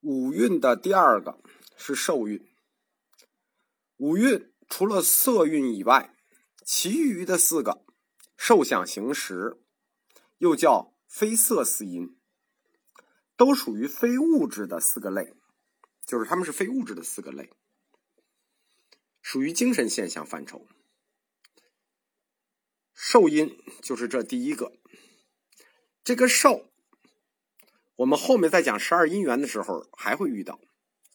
[0.00, 1.38] 五蕴的第二个
[1.76, 2.46] 是受蕴。
[3.98, 6.16] 五蕴除了色蕴以外，
[6.64, 7.84] 其余的四个
[8.36, 9.60] 受想行识，
[10.38, 12.16] 又叫非色四因，
[13.36, 15.34] 都属于非物质的四个类，
[16.06, 17.50] 就是他们是非物质的四个类，
[19.20, 20.66] 属于精神现象范畴。
[22.94, 24.72] 受因就是这第一个，
[26.02, 26.69] 这个受。
[28.00, 30.58] 我们后面在讲十二因缘的时候还会遇到，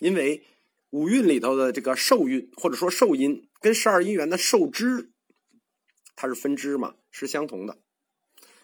[0.00, 0.44] 因为
[0.90, 5.10] 五蕴里头的这个受蕴或者说受因跟十二因缘的受支，
[6.14, 7.78] 它是分支嘛，是相同的。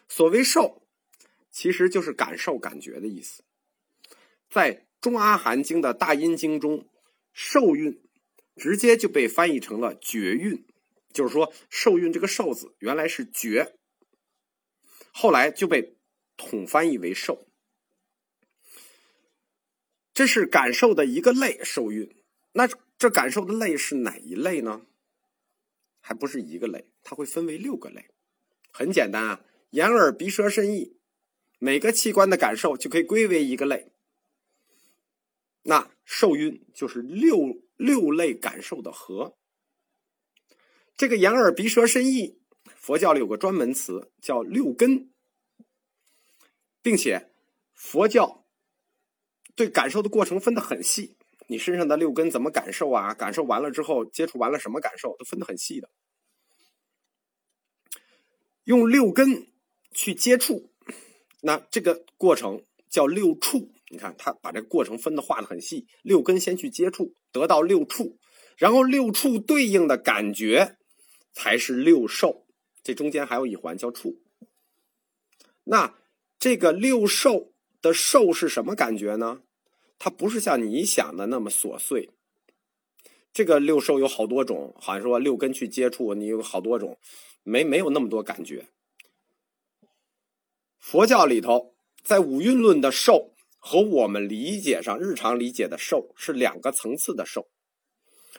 [0.06, 0.82] 所谓受，
[1.50, 3.42] 其实就是感受、感觉的意思。
[4.50, 6.86] 在中阿含经的大阴经中，
[7.32, 8.02] 受蕴
[8.54, 10.66] 直接就被翻译成了觉蕴，
[11.10, 13.78] 就是说受蕴这个受字原来是觉，
[15.10, 15.96] 后来就被
[16.36, 17.46] 统翻译为受。
[20.12, 22.14] 这是感受的一个类，受蕴。
[22.52, 24.86] 那这感受的类是哪一类呢？
[26.00, 28.10] 还不是一个类，它会分为六个类。
[28.72, 30.96] 很简单啊，眼耳鼻舌身意，
[31.58, 33.92] 每个器官的感受就可以归为一个类。
[35.62, 39.36] 那受蕴就是六六类感受的和。
[40.96, 42.40] 这个眼耳鼻舌身意，
[42.74, 45.10] 佛教里有个专门词叫六根，
[46.82, 47.30] 并且
[47.72, 48.39] 佛教。
[49.54, 53.14] 对感受的过程分得很细，你身上的六根怎么感受啊？
[53.14, 55.90] 感受完了之后，接触完了什么感受，都分得很细的。
[58.64, 59.48] 用六根
[59.92, 60.70] 去接触，
[61.42, 63.70] 那这个过程叫六触。
[63.92, 68.18] 你看，他把这个过程分的画的很细，六根先去接触，得到六触，
[68.56, 70.76] 然后六触对应的感觉
[71.32, 72.46] 才是六受。
[72.84, 74.20] 这中间还有一环叫触。
[75.64, 75.98] 那
[76.38, 77.49] 这个六受
[77.80, 79.42] 的受是什么感觉呢？
[79.98, 82.10] 它不是像你想的那么琐碎。
[83.32, 86.98] 这个六受有好多种，好像说六根去接触，你有好多种，
[87.42, 88.66] 没没有那么多感觉。
[90.78, 97.48] 佛教里头，在五蕴论的受和我们理解上日常理解的受是两个层次的受。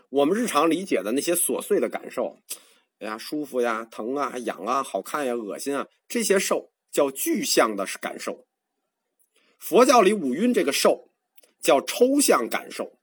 [0.10, 2.40] 我们日常理解的那些琐碎的感受，
[3.00, 8.46] 哎呀，舒服呀，疼啊，痒啊，好看呀，恶心啊，这些受叫具象的感受。
[9.62, 11.08] 佛教里五蕴这个受。
[11.62, 12.98] 叫抽象感受，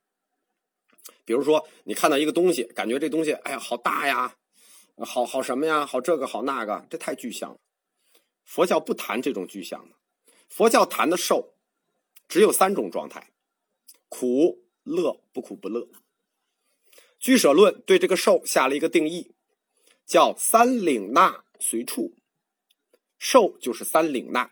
[1.23, 4.35] 比如说你看到一个东西，感觉这东西，哎呀，好大呀，
[4.97, 7.57] 好好什么呀，好这个好那个，这太具象了。
[8.43, 9.95] 佛教不谈这种具象的，
[10.49, 11.53] 佛教谈的受，
[12.27, 13.31] 只有三种状态：
[14.09, 15.87] 苦、乐、不苦不乐。
[17.17, 19.31] 居舍论对这个受下了一个定义，
[20.05, 22.13] 叫三领纳随处。
[23.17, 24.51] 受就是三领纳。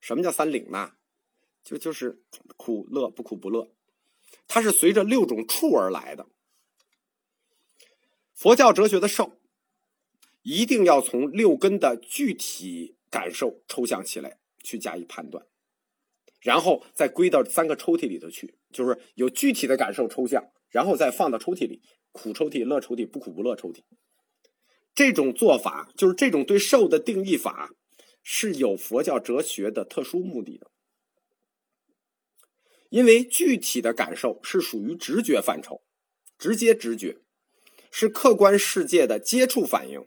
[0.00, 0.92] 什么叫三领呢？
[1.64, 2.22] 就就是
[2.56, 3.70] 苦乐不苦不乐，
[4.46, 6.26] 它是随着六种处而来的。
[8.34, 9.38] 佛教哲学的受，
[10.42, 15.44] 一定要从六根的具体感受抽象起来去加以判断，
[16.40, 21.82] 然后再归到三个抽屉里头去，就是有具体的感受抽象，然后再放到抽屉里，
[22.12, 23.82] 苦抽屉、乐抽屉、不苦不乐抽屉。
[24.94, 27.72] 这种做法就是这种对受的定义法，
[28.30, 30.70] 是有佛教哲学的特殊目的的。
[32.90, 35.82] 因为具体的感受是属于直觉范畴，
[36.38, 37.22] 直接直觉
[37.90, 40.06] 是客观世界的接触反应，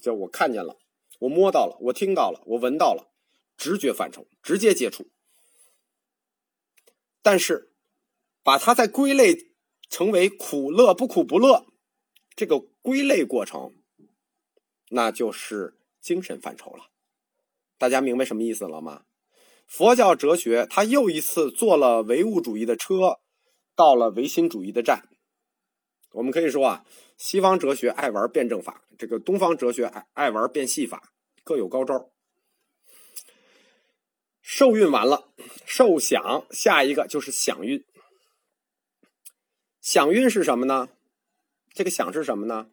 [0.00, 0.78] 就我看见了，
[1.18, 3.12] 我摸到了，我听到了，我闻到了，
[3.58, 5.10] 直觉范畴，直接接触。
[7.20, 7.74] 但是，
[8.42, 9.52] 把它再归类
[9.90, 11.66] 成为苦乐不苦不乐，
[12.34, 13.74] 这个归类过程，
[14.88, 16.86] 那就是精神范畴了。
[17.80, 19.04] 大家明白什么意思了吗？
[19.66, 23.20] 佛教哲学，他又一次坐了唯物主义的车，
[23.74, 25.08] 到了唯心主义的站。
[26.12, 26.84] 我们可以说啊，
[27.16, 31.10] 西方哲学爱玩辩证法，这个东方哲学爱爱玩变戏法，
[31.42, 32.10] 各有高招。
[34.42, 35.32] 受孕完了，
[35.64, 37.82] 受想，下一个就是想运。
[39.80, 40.90] 想运是什么呢？
[41.72, 42.70] 这个想是什么呢？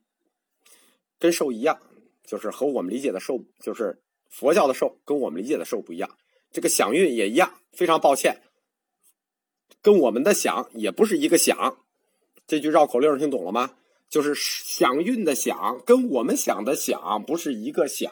[1.17, 1.81] 跟受一样，
[2.25, 6.17] 就是和我们理解的受，就是佛教的受，跟我们理解的受不一样。
[6.51, 8.41] 这个响韵也一样，非常抱歉，
[9.81, 11.83] 跟我们的想也不是一个想。
[12.45, 13.75] 这句绕口令听懂了吗？
[14.09, 18.09] 就是响韵的响跟我们想的想不是一个想。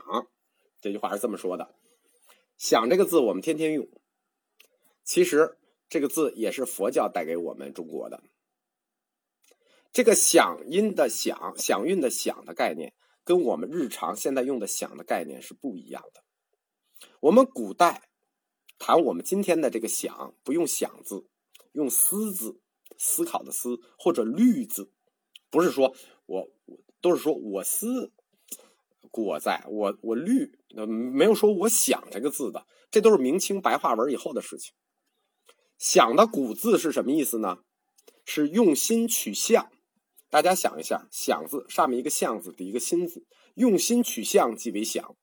[0.81, 1.73] 这句话是这么说的。
[2.57, 3.87] 想这个字我们天天用，
[5.05, 5.57] 其实
[5.87, 8.21] 这个字也是佛教带给我们中国的。
[9.93, 12.93] 这个响音的响，响韵的响的概念，
[13.25, 16.23] 跟我们日常现在用的想的概念是不一样的。
[17.19, 18.03] 我们古代。
[18.77, 21.25] 谈我们今天的这个“想”，不用“想”字，
[21.71, 22.59] 用“思”字，
[22.97, 24.91] 思考的“思”或者“虑”字，
[25.49, 25.95] 不是说
[26.25, 26.51] 我
[26.99, 28.11] 都是说我思
[29.09, 34.73] 故我在，我我虑，没有说我想这个字的，这都是明清白话文以后的事情。
[35.77, 37.59] 想的古字是什么意思呢？
[38.25, 39.71] 是用心取象。
[40.35, 45.15] 大家想一下，想字上面一个象字，底一个心字，用心取象即为想。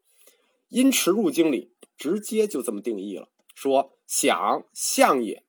[0.71, 5.45] 因驰入经里直接就这么定义了，说想象也。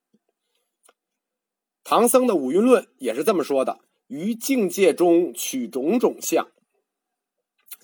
[1.82, 6.46] 唐僧的五蕴论也是这么说的：于境界中取种种相。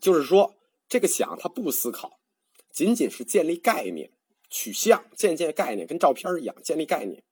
[0.02, 0.54] 就是说，
[0.86, 2.20] 这个想它不思考，
[2.70, 4.12] 仅仅是建立概念。
[4.50, 7.24] 取象，渐渐概念跟照片一样，建立概念。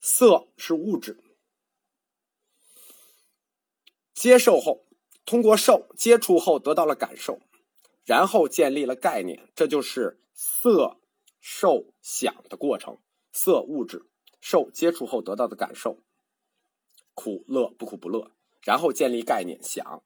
[0.00, 1.22] 色是物质，
[4.14, 4.86] 接受后，
[5.26, 7.40] 通过受接触后得到了感受，
[8.04, 10.98] 然后建立了概念，这就是色
[11.40, 12.98] 受想的过程。
[13.32, 14.06] 色物质，
[14.40, 15.98] 受接触后得到的感受，
[17.14, 18.30] 苦乐不苦不乐，
[18.62, 20.02] 然后建立概念，想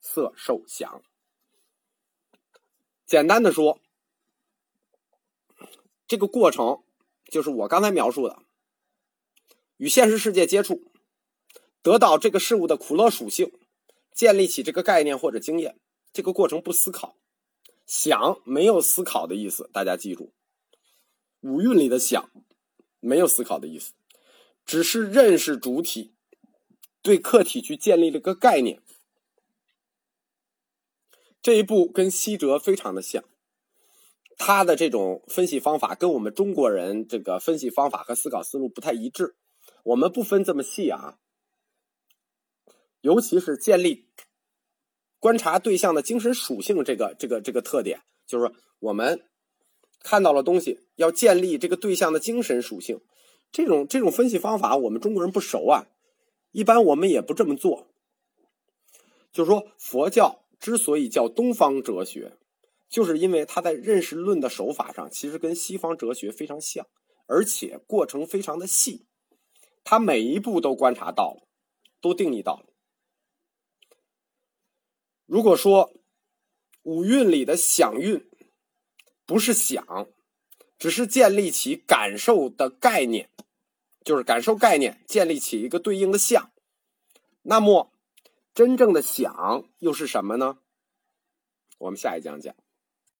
[0.00, 1.02] 色受想。
[3.04, 3.80] 简单的说。
[6.08, 6.84] 这个过程
[7.24, 8.38] 就是我刚才描述的，
[9.76, 10.84] 与现实世界接触，
[11.86, 13.52] 得到这个事物的苦乐属性，
[14.12, 15.78] 建立起这个概念或者经验。
[16.12, 17.16] 这个过程不思考，
[17.86, 19.70] 想没有思考的意思。
[19.72, 20.32] 大家记住，
[21.42, 22.28] 五蕴里的想
[22.98, 23.92] 没有思考的意思，
[24.64, 26.12] 只是认识主体，
[27.02, 28.82] 对客体去建立了个概念。
[31.40, 33.22] 这一步跟西哲非常的像。
[34.36, 39.36] 他的这种分析方法跟我们中国人这个分析方法和思考思路不太一致。
[39.84, 41.18] 我们不分这么细啊，
[43.00, 44.08] 尤其是建立
[45.18, 49.22] 观察对象的精神属性这个这个这个特点，就是我们
[50.00, 53.00] 看到了东西要建立这个对象的精神属性。
[53.52, 55.86] 这种这种分析方法我们中国人不熟啊，
[56.52, 57.86] 一般我们也不这么做。
[59.32, 62.32] 就是说，佛教之所以叫东方哲学。
[62.88, 66.86] 就是因为他在认识论的手法上，其实跟西方哲学非常像，
[67.26, 69.06] 而且过程非常的细，
[69.82, 71.48] 他每一步都观察到了，
[72.00, 72.66] 都定义到了。
[75.26, 75.92] 如果说
[76.82, 78.24] 五蕴里的想蕴
[79.26, 80.08] 不是想，
[80.78, 83.28] 只是建立起感受的概念，
[84.04, 86.52] 就是感受概念建立起一个对应的像，
[87.42, 87.92] 那么
[88.54, 90.58] 真正的想又是什么呢？
[91.78, 92.54] 我们下一讲讲。